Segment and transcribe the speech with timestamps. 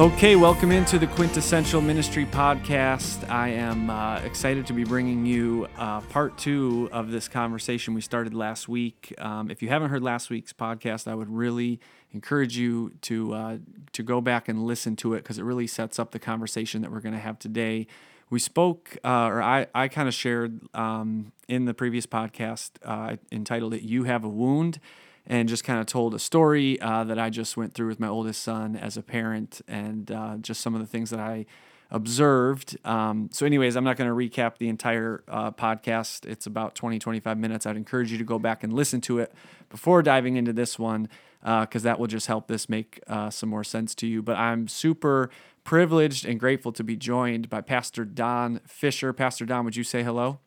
[0.00, 3.28] Okay, welcome into the Quintessential Ministry Podcast.
[3.28, 8.00] I am uh, excited to be bringing you uh, part two of this conversation we
[8.00, 9.12] started last week.
[9.18, 11.80] Um, if you haven't heard last week's podcast, I would really
[12.14, 13.58] encourage you to uh,
[13.92, 16.90] to go back and listen to it because it really sets up the conversation that
[16.90, 17.86] we're going to have today.
[18.30, 23.16] We spoke, uh, or I, I kind of shared um, in the previous podcast, uh,
[23.30, 24.80] entitled it "You Have a Wound."
[25.30, 28.08] And just kind of told a story uh, that I just went through with my
[28.08, 31.46] oldest son as a parent and uh, just some of the things that I
[31.88, 32.76] observed.
[32.84, 36.26] Um, so, anyways, I'm not going to recap the entire uh, podcast.
[36.26, 37.64] It's about 20, 25 minutes.
[37.64, 39.32] I'd encourage you to go back and listen to it
[39.68, 41.08] before diving into this one
[41.40, 44.22] because uh, that will just help this make uh, some more sense to you.
[44.22, 45.30] But I'm super
[45.62, 49.12] privileged and grateful to be joined by Pastor Don Fisher.
[49.12, 50.40] Pastor Don, would you say hello?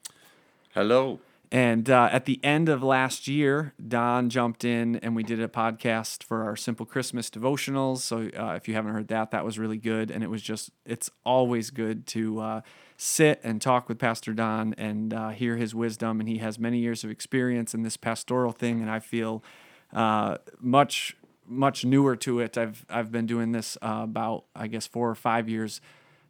[0.74, 1.22] Hello.
[1.54, 5.48] And uh, at the end of last year, Don jumped in and we did a
[5.48, 8.00] podcast for our Simple Christmas devotionals.
[8.00, 10.10] So uh, if you haven't heard that, that was really good.
[10.10, 12.62] And it was just, it's always good to uh,
[12.98, 16.20] sit and talk with Pastor Don and uh, hear his wisdom.
[16.20, 18.82] And he has many years of experience in this pastoral thing.
[18.82, 19.44] And I feel
[19.94, 21.16] uh, much,
[21.46, 22.58] much newer to it.
[22.58, 25.82] I've, I've been doing this uh, about, I guess, four or five years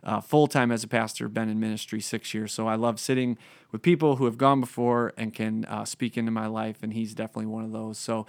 [0.03, 2.51] uh, full time as a pastor, been in ministry six years.
[2.51, 3.37] So I love sitting
[3.71, 7.13] with people who have gone before and can uh, speak into my life, and he's
[7.13, 7.97] definitely one of those.
[7.97, 8.25] So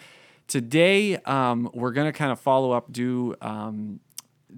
[0.46, 4.00] today um, we're going to kind of follow up, do um,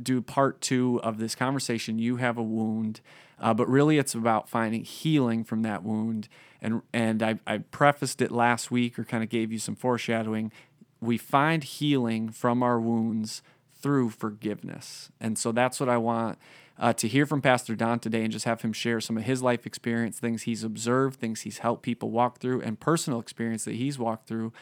[0.03, 1.98] do part two of this conversation.
[1.98, 3.00] You have a wound,
[3.41, 6.28] uh, but really it's about finding healing from that wound.
[6.61, 10.53] And and I, I prefaced it last week, or kind of gave you some foreshadowing.
[11.01, 13.42] We find healing from our wounds
[13.80, 16.39] through forgiveness, and so that's what I want
[16.79, 19.42] uh, to hear from Pastor Don today and just have him share some of his
[19.42, 23.75] life experience, things he's observed, things he's helped people walk through, and personal experience that
[23.75, 24.53] he's walked through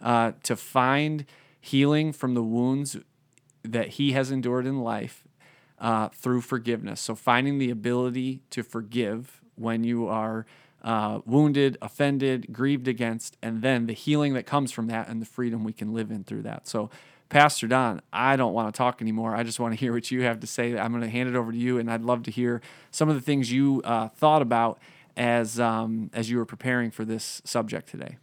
[0.00, 1.24] uh, to find
[1.60, 2.96] healing from the wounds
[3.62, 5.24] that he has endured in life
[5.78, 7.00] uh, through forgiveness.
[7.00, 10.46] So, finding the ability to forgive when you are
[10.82, 15.26] uh, wounded, offended, grieved against, and then the healing that comes from that and the
[15.26, 16.68] freedom we can live in through that.
[16.68, 16.90] So,
[17.28, 19.34] Pastor Don, I don't want to talk anymore.
[19.34, 20.78] I just want to hear what you have to say.
[20.78, 23.14] I'm going to hand it over to you, and I'd love to hear some of
[23.14, 24.78] the things you uh, thought about
[25.16, 28.18] as um, as you were preparing for this subject today.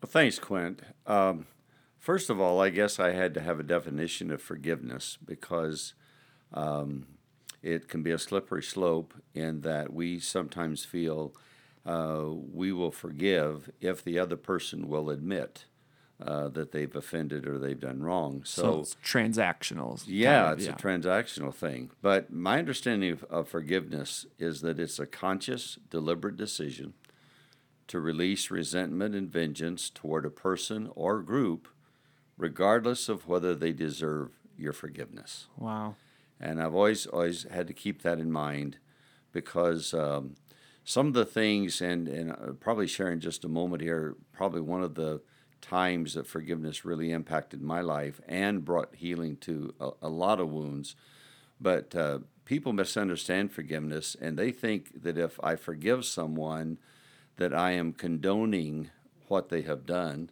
[0.00, 0.82] Well, thanks, Quint.
[1.06, 1.46] Um,
[1.98, 5.94] first of all, I guess I had to have a definition of forgiveness because
[6.52, 7.06] um,
[7.62, 11.34] it can be a slippery slope in that we sometimes feel
[11.86, 15.64] uh, we will forgive if the other person will admit
[16.24, 18.42] uh, that they've offended or they've done wrong.
[18.44, 20.02] So, so it's transactional.
[20.06, 20.72] Yeah, kind of, it's yeah.
[20.72, 21.90] a transactional thing.
[22.00, 26.94] But my understanding of, of forgiveness is that it's a conscious, deliberate decision
[27.88, 31.68] to release resentment and vengeance toward a person or group,
[32.38, 35.46] regardless of whether they deserve your forgiveness.
[35.58, 35.96] Wow.
[36.40, 38.78] And I've always always had to keep that in mind
[39.32, 40.36] because um,
[40.84, 44.16] some of the things, and and I'll uh, probably share in just a moment here,
[44.32, 45.20] probably one of the
[45.64, 50.50] times that forgiveness really impacted my life and brought healing to a, a lot of
[50.50, 50.94] wounds.
[51.60, 56.78] But uh, people misunderstand forgiveness and they think that if I forgive someone,
[57.36, 58.90] that I am condoning
[59.28, 60.30] what they have done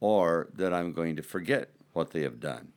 [0.00, 2.72] or that I'm going to forget what they have done.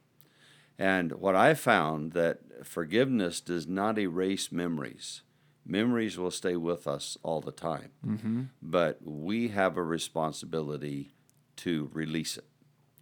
[0.80, 5.22] And what I found that forgiveness does not erase memories.
[5.66, 7.92] Memories will stay with us all the time.
[8.06, 8.44] Mm-hmm.
[8.62, 11.15] But we have a responsibility
[11.58, 12.46] to release it,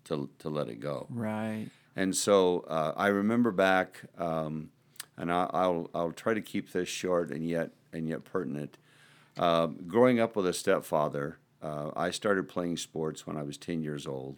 [0.05, 1.07] to, to let it go.
[1.09, 1.67] Right.
[1.95, 4.69] And so uh, I remember back, um,
[5.17, 8.77] and I, will I'll try to keep this short and yet and yet pertinent.
[9.37, 13.81] Uh, growing up with a stepfather, uh, I started playing sports when I was 10
[13.83, 14.37] years old.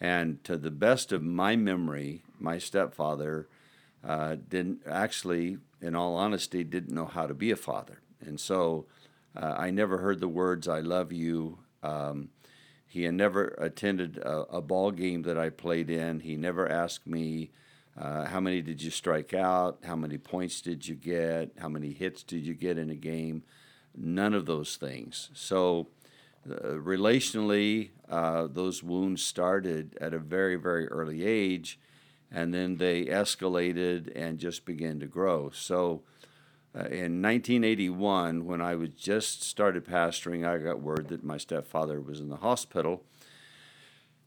[0.00, 3.48] And to the best of my memory, my stepfather
[4.02, 8.00] uh, didn't actually, in all honesty, didn't know how to be a father.
[8.20, 8.86] And so
[9.36, 11.58] uh, I never heard the words, I love you.
[11.82, 12.30] Um,
[12.90, 16.18] he had never attended a, a, ball game that I played in.
[16.18, 17.52] He never asked me,
[17.96, 19.78] uh, how many did you strike out?
[19.84, 21.52] How many points did you get?
[21.60, 23.44] How many hits did you get in a game?
[23.96, 25.30] None of those things.
[25.34, 25.86] So,
[26.50, 31.78] uh, relationally, uh, those wounds started at a very, very early age,
[32.28, 35.50] and then they escalated and just began to grow.
[35.50, 36.02] So,
[36.74, 42.00] uh, in 1981, when I was just started pastoring, I got word that my stepfather
[42.00, 43.02] was in the hospital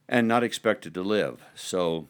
[0.09, 1.41] and not expected to live.
[1.55, 2.09] So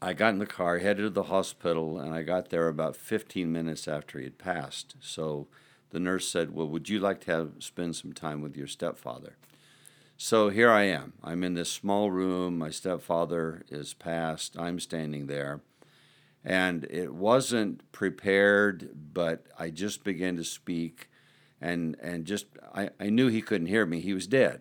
[0.00, 3.50] I got in the car, headed to the hospital, and I got there about 15
[3.50, 4.94] minutes after he had passed.
[5.00, 5.48] So
[5.90, 9.36] the nurse said, "Well, would you like to have spend some time with your stepfather?"
[10.16, 11.14] So here I am.
[11.24, 12.56] I'm in this small room.
[12.56, 14.56] My stepfather is passed.
[14.56, 15.60] I'm standing there.
[16.44, 21.08] And it wasn't prepared, but I just began to speak
[21.60, 24.00] and, and just, I, I knew he couldn't hear me.
[24.00, 24.60] He was dead.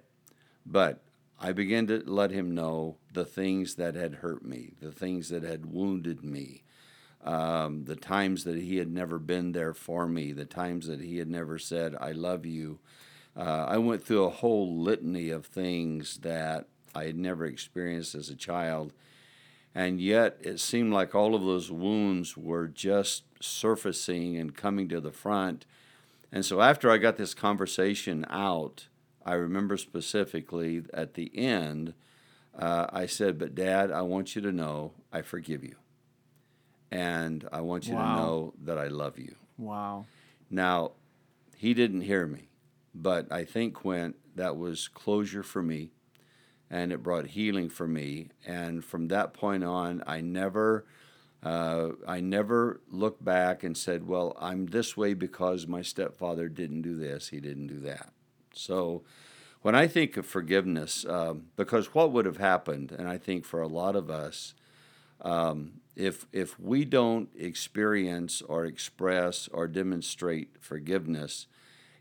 [0.65, 1.01] But
[1.39, 5.43] I began to let him know the things that had hurt me, the things that
[5.43, 6.63] had wounded me,
[7.21, 11.17] um, the times that he had never been there for me, the times that he
[11.17, 12.79] had never said, I love you.
[13.35, 18.29] Uh, I went through a whole litany of things that I had never experienced as
[18.29, 18.93] a child.
[19.75, 25.01] And yet it seemed like all of those wounds were just surfacing and coming to
[25.01, 25.65] the front.
[26.31, 28.87] And so after I got this conversation out,
[29.25, 31.93] I remember specifically at the end,
[32.57, 35.75] uh, I said, But dad, I want you to know I forgive you.
[36.91, 38.03] And I want you Wow.
[38.03, 39.35] to know that I love you.
[39.57, 40.05] Wow.
[40.49, 40.91] Now,
[41.57, 42.49] he didn't hear me,
[42.93, 45.91] but I think, Quint, that was closure for me
[46.73, 48.29] and it brought healing for me.
[48.47, 50.85] And from that point on, I never.
[51.43, 56.83] Uh, I never looked back and said, "Well, I'm this way because my stepfather didn't
[56.83, 58.13] do this, he didn't do that."
[58.53, 59.03] So,
[59.61, 63.61] when I think of forgiveness, um, because what would have happened, and I think for
[63.61, 64.53] a lot of us,
[65.19, 71.47] um, if if we don't experience or express or demonstrate forgiveness,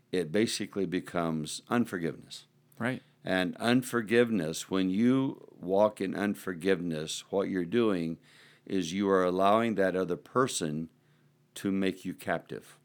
[0.09, 2.45] it basically becomes unforgiveness.
[2.79, 3.03] Right.
[3.25, 8.17] And unforgiveness, when you walk in unforgiveness, what you're doing
[8.65, 10.89] is you are allowing that other person
[11.55, 12.77] to make you captive,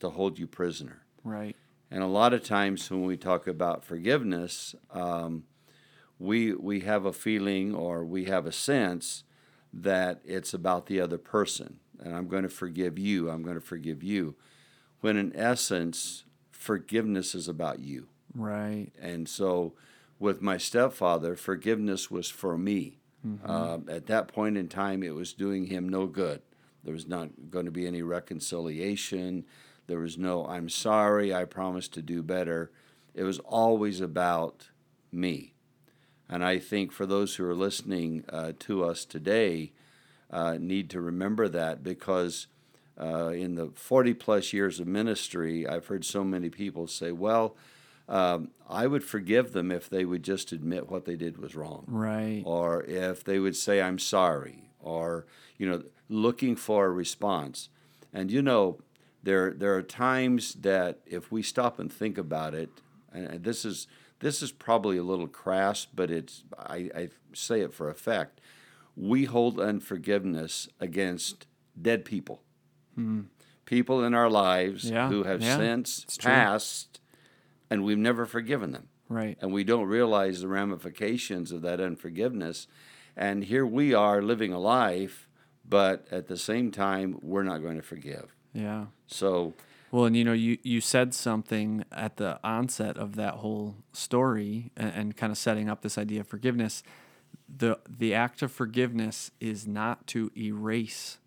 [0.00, 1.02] to hold you prisoner.
[1.24, 1.56] Right.
[1.90, 5.44] And a lot of times when we talk about forgiveness, um,
[6.18, 9.24] we we have a feeling or we have a sense
[9.72, 13.30] that it's about the other person, and I'm going to forgive you.
[13.30, 14.34] I'm going to forgive you.
[15.00, 18.08] When in essence, forgiveness is about you.
[18.34, 18.88] Right.
[19.00, 19.74] And so,
[20.18, 22.98] with my stepfather, forgiveness was for me.
[23.44, 26.42] Um, at that point in time, it was doing him no good.
[26.84, 29.44] There was not going to be any reconciliation.
[29.86, 32.70] There was no, I'm sorry, I promise to do better.
[33.14, 34.68] It was always about
[35.10, 35.54] me.
[36.28, 39.72] And I think for those who are listening uh, to us today,
[40.30, 42.46] uh, need to remember that because
[43.00, 47.56] uh, in the 40 plus years of ministry, I've heard so many people say, well,
[48.08, 51.84] um, I would forgive them if they would just admit what they did was wrong,
[51.86, 52.42] Right.
[52.44, 55.26] or if they would say, I'm sorry, or,
[55.58, 57.68] you know, looking for a response.
[58.12, 58.78] And, you know,
[59.22, 62.70] there, there are times that if we stop and think about it,
[63.12, 63.86] and this is,
[64.20, 68.40] this is probably a little crass, but it's, I, I say it for effect.
[68.96, 71.46] We hold unforgiveness against
[71.80, 72.42] dead people,
[73.64, 77.00] people in our lives Yeah, who have yeah, since passed,
[77.70, 79.36] and we've never forgiven them Right.
[79.40, 82.66] and we don't realize the ramifications of that unforgiveness.
[83.16, 85.28] And here we are living a life,
[85.68, 88.34] but at the same time, we're not going to forgive.
[88.52, 88.86] Yeah.
[89.06, 89.54] So,
[89.90, 94.70] Well, and you know, you, you said something at the onset of that whole story
[94.76, 96.82] and, and kind of setting up this idea of forgiveness.
[97.48, 101.18] The the act of forgiveness is not to erase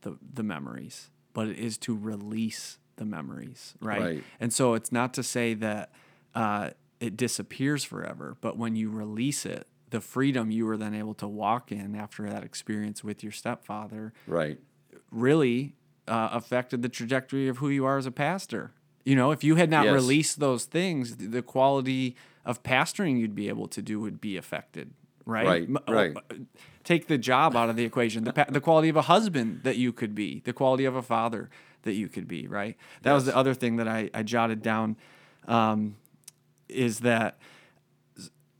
[0.00, 4.00] the the memories, but it is to release the memories, right?
[4.02, 4.24] Right.
[4.40, 5.92] And so it's not to say that
[6.34, 11.14] uh, it disappears forever, but when you release it, the freedom you were then able
[11.14, 14.58] to walk in after that experience with your stepfather right,
[15.10, 15.74] really
[16.08, 18.72] uh, affected the trajectory of who you are as a pastor.
[19.04, 19.94] You know, if you had not Yes.
[19.94, 24.92] released those things, the quality of pastoring you'd be able to do would be affected,
[25.24, 25.46] right?
[25.46, 26.16] Right, oh, right.
[26.16, 26.34] uh,
[26.82, 28.24] Take the job out of the equation.
[28.24, 31.02] The, pa- the quality of a husband that you could be, the quality of a
[31.02, 31.50] father
[31.86, 32.76] that you could be, right?
[33.02, 34.96] That was the other thing that I, I jotted down
[35.48, 35.96] um,
[36.68, 37.38] is that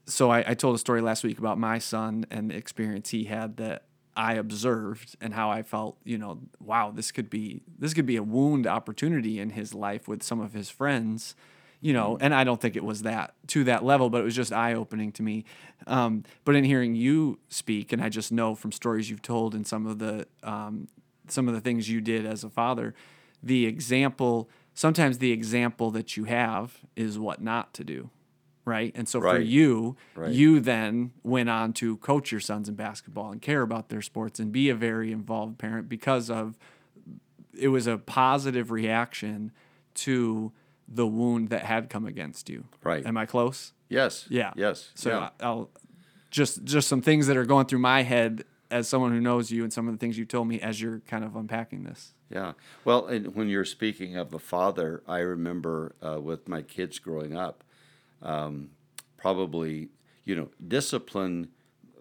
[0.06, 3.24] so I, I told a story last week about my son and the experience he
[3.24, 3.82] had that
[4.16, 8.16] I observed and how I felt, you know, wow, this could be this could be
[8.16, 11.34] a wound opportunity in his life with some of his friends,
[11.80, 14.34] you know, and I don't think it was that to that level, but it was
[14.34, 15.44] just eye opening to me.
[15.86, 19.66] Um, but in hearing you speak, and I just know from stories you've told and
[19.66, 20.88] some of the um,
[21.28, 22.94] some of the things you did as a father,
[23.42, 28.10] the example sometimes the example that you have is what not to do
[28.68, 28.90] right?
[28.96, 30.32] And so for you, Right.
[30.32, 34.40] you then went on to coach your sons in basketball and care about their sports
[34.40, 36.58] and be a very involved parent because of
[37.56, 39.52] it was a positive reaction
[39.94, 40.50] to
[40.88, 42.64] the wound that had come against you.
[42.82, 43.06] Right.
[43.06, 43.72] Am I close?
[43.88, 44.52] yes, Yeah.
[44.56, 44.90] yes.
[44.96, 45.28] So yeah.
[45.40, 45.70] I'll
[46.32, 49.62] just just some things that are going through my head as someone who knows you
[49.62, 52.14] and some of the things you told me as you're kind of unpacking this.
[52.30, 52.52] Yeah.
[52.84, 57.36] Well, and when you're speaking of a father, I remember uh, with my kids growing
[57.36, 57.62] up,
[58.22, 58.70] um,
[59.16, 59.88] probably
[60.24, 61.48] you know discipline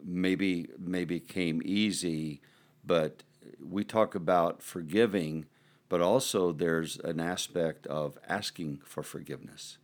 [0.03, 2.41] maybe maybe came easy,
[2.86, 3.24] but
[3.63, 5.45] we talk about forgiving,
[5.89, 9.77] but also there's an aspect of asking for forgiveness.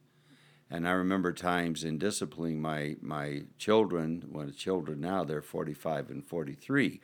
[0.72, 6.26] And I remember times in disciplining my my children, the children now they're 45 and
[6.26, 7.02] 43.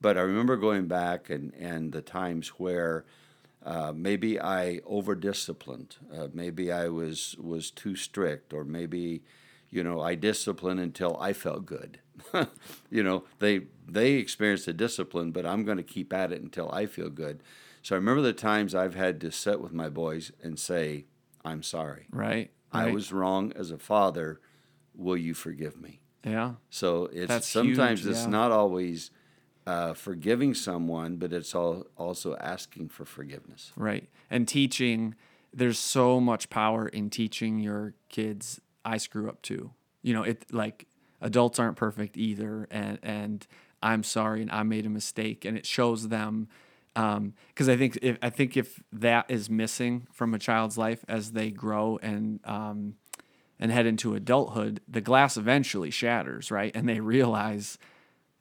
[0.00, 3.04] But I remember going back and, and the times where
[3.66, 9.22] uh, maybe I over disciplined, uh, maybe I was was too strict, or maybe
[9.70, 11.98] you know I disciplined until I felt good.
[12.90, 16.70] you know they they experienced the discipline, but I'm going to keep at it until
[16.70, 17.42] I feel good.
[17.82, 21.06] So I remember the times I've had to sit with my boys and say,
[21.44, 22.06] "I'm sorry.
[22.10, 22.50] Right.
[22.72, 24.40] I was wrong as a father.
[24.94, 26.54] Will you forgive me?" Yeah.
[26.68, 28.30] So it's That's sometimes huge, it's yeah.
[28.30, 29.10] not always
[29.66, 33.72] uh, forgiving someone, but it's all also asking for forgiveness.
[33.76, 34.08] Right.
[34.28, 35.14] And teaching,
[35.52, 39.72] there's so much power in teaching your kids, I screw up too.
[40.02, 40.86] You know, it like
[41.20, 42.66] adults aren't perfect either.
[42.70, 43.46] And, and
[43.82, 45.44] I'm sorry and I made a mistake.
[45.44, 46.48] And it shows them,
[46.94, 51.32] because I think if, I think if that is missing from a child's life as
[51.32, 52.94] they grow and, um,
[53.58, 56.72] and head into adulthood, the glass eventually shatters, right?
[56.74, 57.78] And they realize,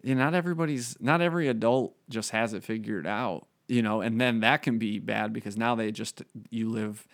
[0.01, 4.20] you know, not everybody's not every adult just has it figured out, you know, and
[4.20, 7.06] then that can be bad because now they just you live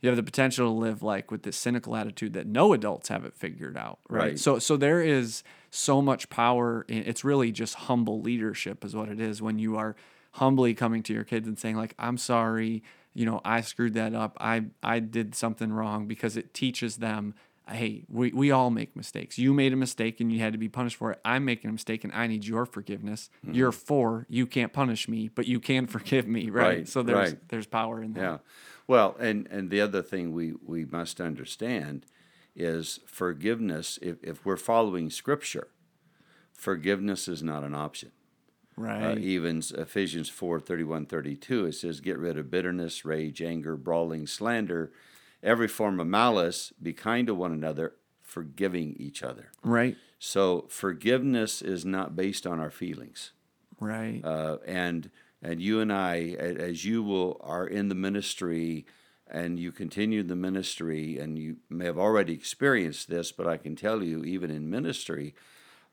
[0.00, 3.24] you have the potential to live like with this cynical attitude that no adults have
[3.24, 4.20] it figured out, right?
[4.20, 4.38] Right.
[4.38, 9.08] So so there is so much power in it's really just humble leadership is what
[9.08, 9.96] it is when you are
[10.38, 12.82] humbly coming to your kids and saying like I'm sorry,
[13.14, 14.36] you know, I screwed that up.
[14.40, 17.34] I I did something wrong because it teaches them
[17.70, 19.38] hey, we, we all make mistakes.
[19.38, 21.20] You made a mistake and you had to be punished for it.
[21.24, 23.30] I'm making a mistake and I need your forgiveness.
[23.44, 23.54] Mm-hmm.
[23.54, 24.26] You're four.
[24.28, 26.66] You can't punish me, but you can forgive me, right?
[26.66, 27.48] Right, so there's right.
[27.48, 28.20] there's power in that.
[28.20, 28.38] Yeah.
[28.86, 32.06] Well, and, and the other thing we, we must understand
[32.56, 33.98] is forgiveness.
[34.00, 35.68] If, if we're following Scripture,
[36.52, 38.12] forgiveness is not an option.
[38.78, 39.02] Right.
[39.02, 44.26] Uh, even Ephesians 4 31 32, it says, Get rid of bitterness, rage, anger, brawling,
[44.26, 44.92] slander,
[45.42, 49.50] every form of malice, be kind to one another, forgiving each other.
[49.62, 49.96] right.
[50.20, 53.32] So forgiveness is not based on our feelings.
[53.80, 54.20] Right.
[54.24, 58.86] uh, and and you and I, as you will are in the ministry,
[59.28, 63.76] and you continue the ministry, and you may have already experienced this, but I can
[63.76, 65.34] tell you, even in ministry,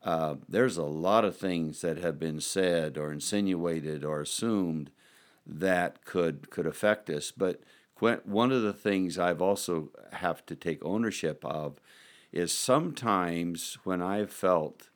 [0.02, 4.90] uh, there's a lot of things that have been said or insinuated or assumed
[5.46, 7.30] that could could affect us.
[7.30, 7.60] But
[7.98, 11.80] one of the things I've also have to take ownership of
[12.32, 14.90] is sometimes when I've felt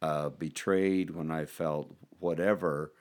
[0.00, 2.92] uh, betrayed, when I felt whatever,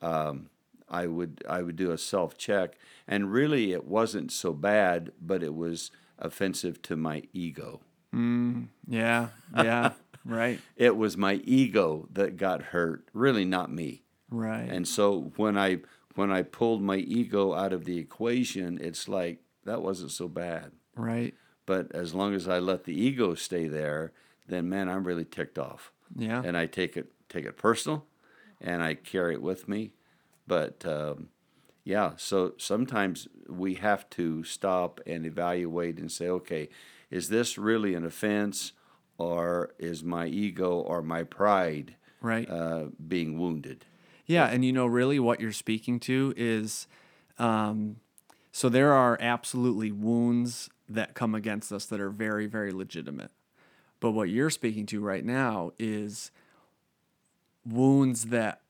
[0.00, 0.50] um,
[0.88, 5.42] I would I would do a self check, and really it wasn't so bad, but
[5.42, 7.80] it was offensive to my ego.
[8.86, 9.28] yeah.
[9.54, 9.92] Yeah.
[10.28, 10.60] Right.
[10.76, 14.02] It was my ego that got hurt, really not me.
[14.30, 14.68] Right.
[14.70, 15.78] And so when I
[16.14, 20.72] when I pulled my ego out of the equation, it's like that wasn't so bad.
[20.94, 21.34] right.
[21.66, 24.12] But as long as I let the ego stay there,
[24.46, 25.92] then man, I'm really ticked off.
[26.16, 26.42] Yeah.
[26.42, 28.06] and I take it take it personal,
[28.60, 29.92] and I carry it with me.
[30.46, 31.28] But um,
[31.84, 36.68] yeah, so sometimes we have to stop and evaluate and say, okay,
[37.10, 38.72] is this really an offense,
[39.18, 42.48] or is my ego or my pride right.
[42.48, 43.84] uh, being wounded?
[44.26, 46.86] Yeah, and you know, really, what you're speaking to is,
[47.38, 47.96] um,
[48.52, 53.30] so there are absolutely wounds that come against us that are very, very legitimate.
[54.00, 56.30] But what you're speaking to right now is
[57.64, 58.60] wounds that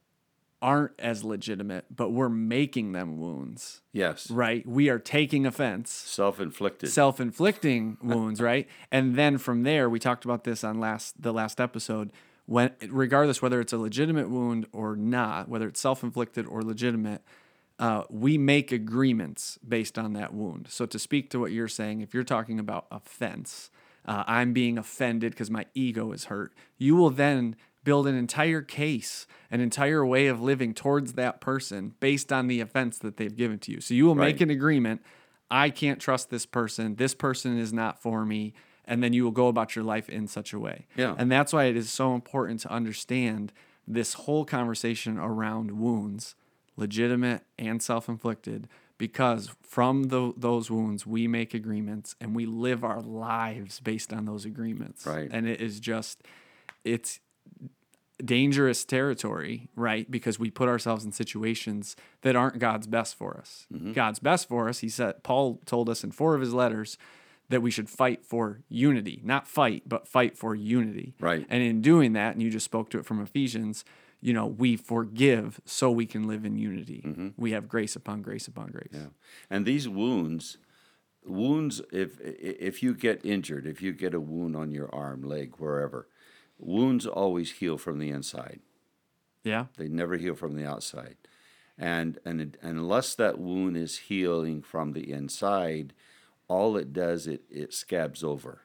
[0.61, 4.67] aren't as legitimate, but we're making them wounds, Yes, right?
[4.67, 6.91] We are taking offense self-inflicted.
[6.91, 8.67] self-inflicting wounds, right?
[8.91, 12.11] And then from there, we talked about this on last the last episode.
[12.47, 17.23] When regardless whether it's a legitimate wound or not, whether it's self-inflicted or legitimate,
[17.79, 20.67] uh, we make agreements based on that wound.
[20.71, 23.71] So to speak to what you're saying, if you're talking about offense,
[24.07, 26.55] uh, I'm being offended because my ego is hurt.
[26.79, 31.95] You will then build an entire case, an entire way of living towards that person
[32.01, 33.81] based on the offense that they've given to you.
[33.81, 35.03] So you will make an agreement.
[35.51, 36.97] I can't trust this person.
[36.97, 38.53] This person is not for me.
[38.85, 40.87] And then you will go about your life in such a way.
[40.97, 41.15] Yeah.
[41.19, 43.53] And that's why it is so important to understand
[43.87, 46.35] this whole conversation around wounds,
[46.77, 52.83] legitimate and self inflicted, because from tho- those wounds, we make agreements and we live
[52.83, 55.07] our lives based on those agreements.
[55.07, 55.29] Right.
[55.31, 56.23] And it is just,
[56.85, 57.21] it's
[58.25, 60.11] dangerous territory, right?
[60.11, 63.67] Because we put ourselves in situations that aren't God's best for us.
[63.73, 63.93] Mm-hmm.
[63.93, 66.99] God's best for us, he said, Paul told us in four of his letters
[67.49, 71.15] that we should fight for unity, not fight, but fight for unity.
[71.21, 71.47] Right.
[71.49, 73.85] And in doing that, and you just spoke to it from Ephesians,
[74.21, 77.05] you know, we forgive so we can live in unity.
[77.07, 77.29] Mm-hmm.
[77.37, 78.91] We have grace upon grace upon grace.
[78.93, 79.07] Yeah.
[79.49, 80.59] And these wounds,
[81.25, 85.55] wounds, if if you get injured, if you get a wound on your arm, leg,
[85.59, 86.09] wherever,
[86.59, 88.61] wounds always heal from the inside.
[89.45, 89.67] Yeah.
[89.77, 91.17] They never heal from the outside.
[91.79, 95.93] And, and, and unless that wound is healing from the inside,
[96.49, 98.63] all it does, it, it scabs over.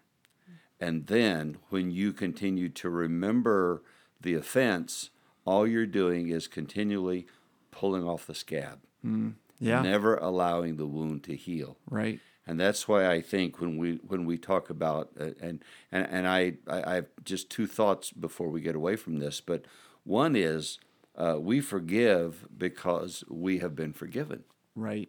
[0.80, 3.84] And then when you continue to remember
[4.20, 5.12] the offense,
[5.46, 7.28] all you're doing is continually
[7.72, 9.82] pulling off the scab, mm, Yeah.
[9.82, 11.78] never allowing the wound to heal.
[11.90, 12.20] Right.
[12.46, 16.28] And that's why I think when we when we talk about uh, and and and
[16.28, 19.66] I, I have just two thoughts before we get away from this, but
[20.04, 20.78] one is
[21.18, 24.44] uh, we forgive because we have been forgiven,
[24.76, 25.08] Right.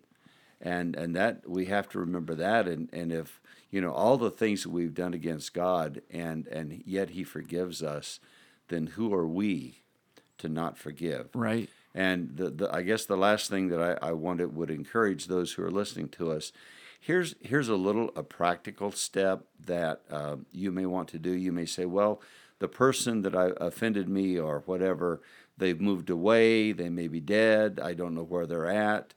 [0.60, 4.30] and and that we have to remember that, and and if you know all the
[4.30, 8.20] things that we've done against God, and and yet He forgives us,
[8.68, 9.82] then who are we
[10.38, 11.30] to not forgive?
[11.34, 11.68] Right.
[11.96, 15.52] And the, the I guess the last thing that I, I wanted would encourage those
[15.54, 16.52] who are listening to us.
[17.04, 21.32] Here's here's a little a practical step that uh, you may want to do.
[21.32, 22.22] You may say, well,
[22.60, 25.20] the person that I offended me or whatever,
[25.58, 26.72] they've moved away.
[26.72, 27.78] They may be dead.
[27.78, 29.12] I don't know where they're at.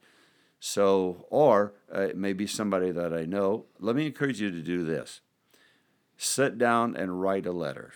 [0.59, 3.67] So, or uh, it may be somebody that I know.
[3.79, 5.21] Let me encourage you to do this.
[6.17, 7.93] Sit down and write a letter.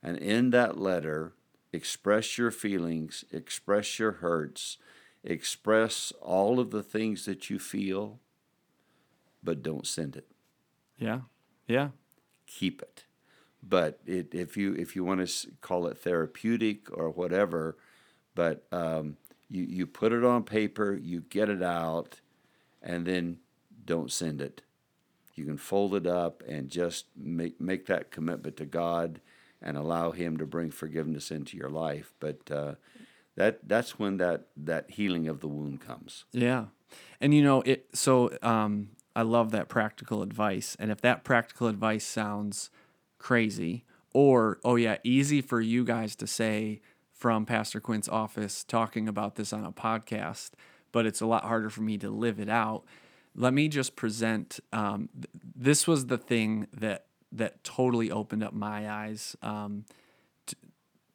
[0.00, 1.32] And in that letter,
[1.72, 4.78] express your feelings, express your hurts,
[5.24, 8.20] express all of the things that you feel,
[9.42, 10.26] but don't send it.
[10.98, 11.20] Yeah.
[11.66, 11.88] Yeah.
[12.46, 13.04] Keep it.
[13.62, 17.76] But it, if you if you want to call it therapeutic or whatever,
[18.34, 19.16] but um,
[19.48, 22.20] you you put it on paper, you get it out,
[22.82, 23.38] and then
[23.84, 24.62] don't send it.
[25.34, 29.20] You can fold it up and just make make that commitment to God
[29.60, 32.12] and allow Him to bring forgiveness into your life.
[32.18, 32.74] But uh,
[33.36, 36.24] that that's when that that healing of the wound comes.
[36.32, 36.66] Yeah.
[37.20, 40.76] And you know, it so um I love that practical advice.
[40.78, 42.70] And if that practical advice sounds
[43.18, 46.80] crazy or oh yeah, easy for you guys to say
[47.12, 50.50] from Pastor Quint's office talking about this on a podcast,
[50.90, 52.84] but it's a lot harder for me to live it out.
[53.34, 58.52] Let me just present um, th- this was the thing that that totally opened up
[58.52, 59.86] my eyes um,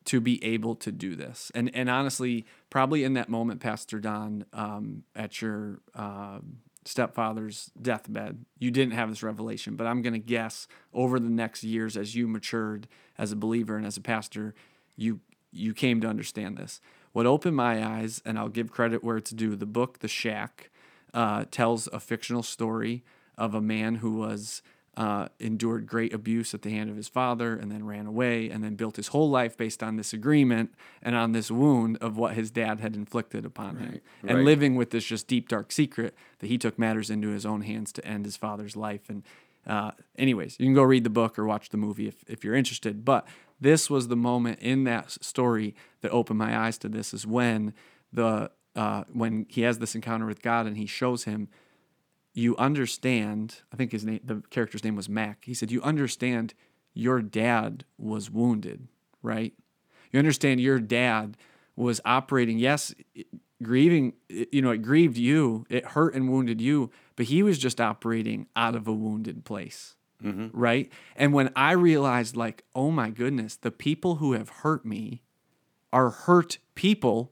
[0.08, 1.52] to be able to do this.
[1.54, 6.40] And and honestly, probably in that moment, Pastor Don, um, at your uh,
[6.88, 9.76] stepfather's deathbed, you didn't have this revelation.
[9.76, 13.86] But I'm gonna guess over the next years, as you matured as a believer and
[13.86, 14.56] as a pastor,
[14.96, 15.20] you
[15.52, 16.82] you came to understand this.
[17.14, 19.56] What opened my eyes, and I'll give credit where it's due.
[19.56, 20.70] The book, The Shack,
[21.14, 23.04] uh, tells a fictional story
[23.38, 24.62] of a man who was
[24.98, 28.64] uh, endured great abuse at the hand of his father and then ran away and
[28.64, 32.34] then built his whole life based on this agreement and on this wound of what
[32.34, 34.02] his dad had inflicted upon him.
[34.24, 34.46] And right.
[34.46, 37.92] living with this just deep dark secret that he took matters into his own hands
[37.94, 39.08] to end his father's life.
[39.08, 39.22] And
[39.68, 42.56] uh, anyways you can go read the book or watch the movie if, if you're
[42.56, 43.06] interested.
[43.06, 43.28] But
[43.62, 47.76] this was the moment in that story that opened my eyes to this is when
[48.12, 51.50] the uh, when he has this encounter with god and he shows him
[52.38, 55.46] you understand i think his name the character's name was Mack.
[55.46, 56.54] He said you understand
[56.94, 58.88] your dad was wounded
[59.24, 59.54] right?
[60.12, 61.36] You understand your dad
[61.76, 62.60] was operating.
[62.60, 62.94] Yes
[63.64, 67.82] grieving you know it grieved you it hurt and wounded you but he was just
[67.82, 70.48] operating out of a wounded place mm-hmm.
[70.54, 70.92] right?
[71.16, 75.24] And when i realized like oh my goodness the people who have hurt me
[75.92, 77.32] are hurt people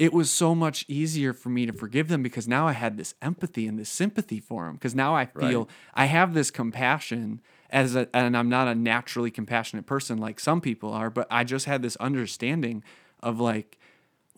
[0.00, 3.14] it was so much easier for me to forgive them because now I had this
[3.20, 4.76] empathy and this sympathy for them.
[4.76, 5.68] Because now I feel Right.
[5.92, 10.62] I have this compassion as a, and I'm not a naturally compassionate person like some
[10.62, 12.82] people are, but I just had this understanding
[13.22, 13.78] of like,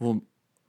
[0.00, 0.22] well,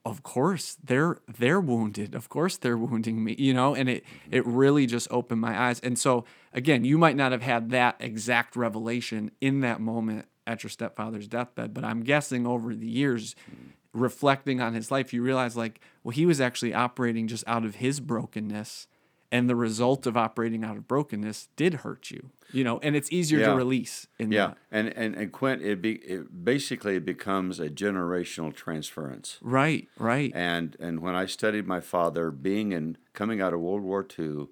[0.06, 2.14] of course they're they're wounded.
[2.14, 4.36] Of course they're wounding me, you know, and it mm-hmm.
[4.36, 5.80] it really just opened my eyes.
[5.80, 10.62] And so again, you might not have had that exact revelation in that moment at
[10.62, 13.72] your stepfather's deathbed, but I'm guessing over the years mm.
[13.94, 17.76] Reflecting on his life, you realize like, well, he was actually operating just out of
[17.76, 18.88] his brokenness.
[19.32, 23.12] And the result of operating out of brokenness did hurt you, you know, and it's
[23.12, 23.48] easier Yeah.
[23.48, 24.58] to release in Yeah, that.
[24.72, 29.40] and and and Quint, it be it basically it becomes a generational transference.
[29.42, 30.32] Right, right.
[30.36, 34.50] And and when I studied my father, being in coming out of World War II,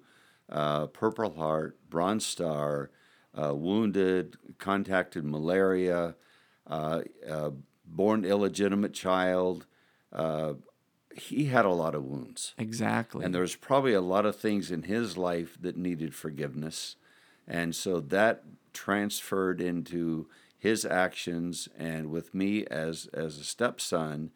[0.48, 2.90] uh, Purple Heart, Bronze Star,
[3.40, 6.16] uh, wounded, contacted malaria,
[6.66, 7.50] uh, uh,
[7.94, 9.66] born illegitimate child,
[10.12, 10.54] uh,
[11.14, 12.54] he had a lot of wounds.
[12.58, 13.24] Exactly.
[13.24, 16.96] And there was probably a lot of things in his life that needed forgiveness.
[17.46, 20.28] And so that transferred into
[20.58, 24.30] his actions and with me as as a stepson.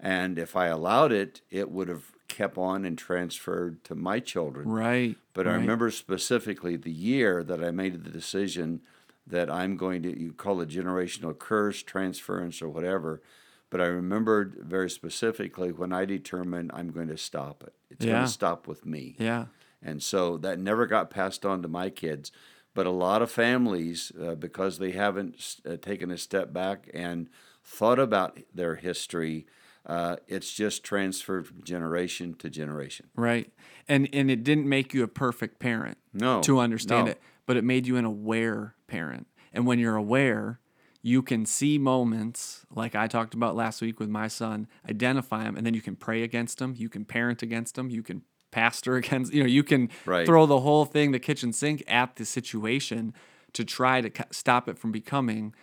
[0.00, 4.68] And if I allowed it, it would have kept on and transferred to my children.
[4.68, 5.16] right.
[5.34, 8.80] But I remember specifically the year that I made the decision
[9.26, 13.22] that I'm going to, you call it generational curse, transference, or whatever.
[13.70, 17.74] But I remembered very specifically when I determined I'm going to stop it.
[17.90, 19.16] It's going to stop with me.
[19.18, 19.46] Yeah.
[19.82, 22.30] And so that never got passed on to my kids.
[22.74, 27.28] But a lot of families, uh, because they haven't uh, taken a step back and
[27.62, 29.46] thought about their history,
[29.86, 33.06] uh, it's just transferred from generation to generation.
[33.14, 33.52] Right.
[33.88, 35.98] And and it didn't make you a perfect parent.
[36.12, 37.12] No, To understand no.
[37.12, 39.26] it, but it made you an aware parent.
[39.52, 40.60] And when you're aware,
[41.02, 45.56] you can see moments like I talked about last week with my son, identify them,
[45.56, 46.74] and then you can pray against them.
[46.76, 47.90] You can parent against them.
[47.90, 49.32] You can pastor against.
[49.32, 50.26] You know, you can Right.
[50.26, 53.12] throw the whole thing, the kitchen sink, at the situation
[53.52, 55.54] to try to stop it from becoming.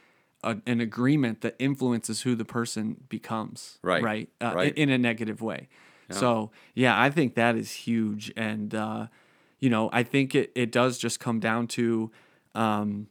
[0.44, 4.74] A, an agreement that influences who the person becomes, Right, Right, uh, right.
[4.76, 5.70] in a negative way.
[6.10, 9.06] So yeah, I think that is huge, and uh,
[9.62, 12.12] you know, I think it it does just come down to,
[12.56, 13.08] um,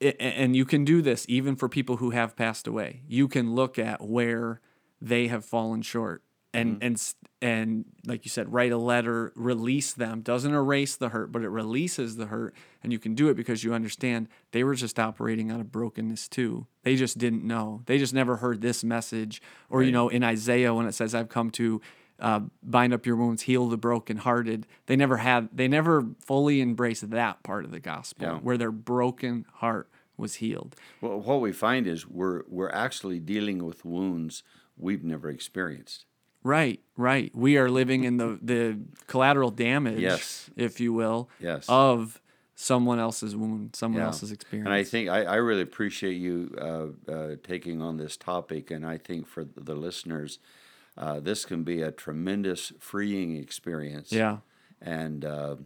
[0.00, 3.02] it, and you can do this even for people who have passed away.
[3.08, 4.60] You can look at where
[5.00, 6.22] they have fallen short,
[6.54, 10.20] and and s- and like you said, write a letter, release them.
[10.20, 13.64] Doesn't erase the hurt, but it releases the hurt, and you can do it because
[13.64, 16.66] you understand they were just operating out of brokenness too.
[16.84, 17.82] They just didn't know.
[17.86, 21.28] They just never heard this message, or you know, in Isaiah when it says, "I've
[21.28, 21.80] come to."
[22.22, 24.64] Uh, bind up your wounds, heal the brokenhearted.
[24.86, 28.38] They never had, they never fully embraced that part of the gospel Yeah.
[28.38, 30.76] where their broken heart was healed.
[31.00, 34.44] Well, what we find is we're we're actually dealing with wounds
[34.76, 36.04] we've never experienced.
[36.44, 37.30] Right, right.
[37.34, 40.48] We are living in the the collateral damage, Yes.
[40.56, 41.64] if you will, Yes.
[41.68, 42.20] of
[42.54, 44.06] someone else's wound, someone Yeah.
[44.06, 44.66] else's experience.
[44.66, 48.86] And I think I, I really appreciate you uh, uh, taking on this topic, and
[48.86, 50.38] I think for the listeners,
[50.96, 54.12] uh, this can be a tremendous freeing experience.
[54.12, 54.38] yeah,
[54.80, 55.56] and uh,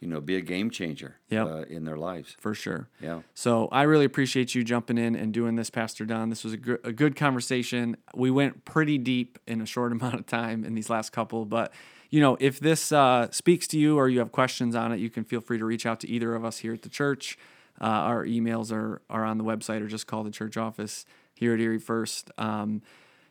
[0.00, 1.46] you know, be a game changer Yep.
[1.46, 2.34] uh, in their lives.
[2.40, 2.88] for sure.
[3.00, 3.20] Yeah.
[3.34, 6.28] So I really appreciate you jumping in and doing this, Pastor Don.
[6.28, 7.96] This was a good, a good conversation.
[8.12, 11.72] We went pretty deep in a short amount of time in these last couple, but
[12.10, 15.08] you know, if this uh, speaks to you or you have questions on it, you
[15.08, 17.38] can feel free to reach out to either of us here at the church.
[17.80, 21.54] Uh, our emails are are on the website, or just call the church office here
[21.54, 22.30] at Erie First.
[22.36, 22.82] Um,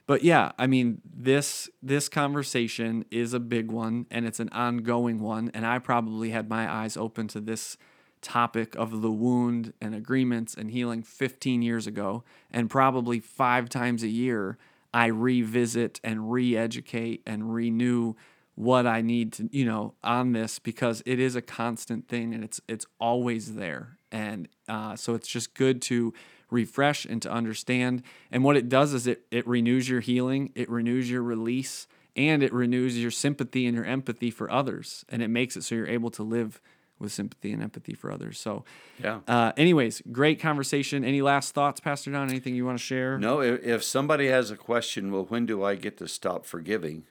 [0.08, 5.20] but yeah, I mean this this conversation is a big one and it's an ongoing
[5.20, 7.78] one and I probably had my eyes open to this
[8.22, 14.04] topic of the wound and agreements and healing 15 years ago and probably 5 times
[14.04, 14.60] a year
[14.94, 18.16] I revisit and re-educate and renew
[18.56, 22.44] what I need to, you know, on this because it is a constant thing and
[22.44, 23.98] it's it's always there.
[24.12, 26.14] And uh, so it's just good to
[26.52, 28.04] refresh and to understand.
[28.32, 32.44] And what it does is it it renews your healing, it renews your release, and
[32.44, 35.04] it renews your sympathy and your empathy for others.
[35.10, 36.62] And it makes it so you're able to live
[37.00, 38.38] with sympathy and empathy for others.
[38.40, 38.64] So,
[39.02, 39.22] Yeah.
[39.28, 41.04] uh, anyways, great conversation.
[41.04, 42.30] Any last thoughts, Pastor Don?
[42.30, 43.18] Anything you want to share?
[43.18, 47.06] No, if, if somebody has a question, well, when do I get to stop forgiving?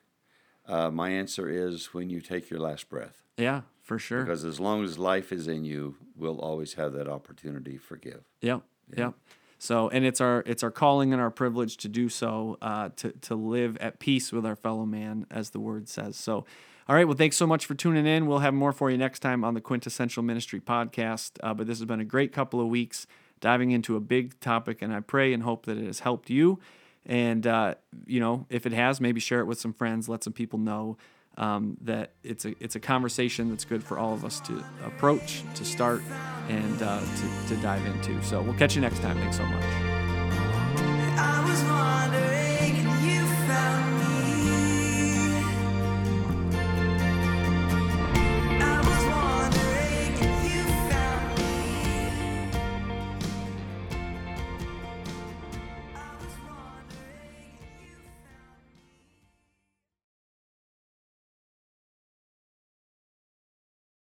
[0.68, 3.24] Uh, my answer is when you take your last breath.
[3.37, 4.22] Yeah, for sure.
[4.22, 8.22] Because as long as life is in you, we'll always have that opportunity to forgive.
[8.42, 8.62] Yep.
[8.96, 9.14] Yep.
[9.59, 13.12] So, and it's our it's our calling and our privilege to do so, uh, to
[13.12, 16.16] to live at peace with our fellow man, as the word says.
[16.16, 16.46] So,
[16.88, 17.07] all right.
[17.07, 18.26] Well, thanks so much for tuning in.
[18.26, 21.33] We'll have more for you next time on the Quintessential Ministry podcast.
[21.42, 23.07] Uh, but this has been a great couple of weeks
[23.40, 26.59] diving into a big topic, and I pray and hope that it has helped you.
[27.05, 27.74] And uh,
[28.07, 30.09] you know, if it has, maybe share it with some friends.
[30.09, 30.96] Let some people know
[31.36, 35.42] um, that it's a it's a conversation that's good for all of us to approach,
[35.54, 36.02] to start,
[36.48, 38.22] and uh, to, to dive into.
[38.22, 39.16] So we'll catch you next time.
[39.18, 39.64] Thanks so much.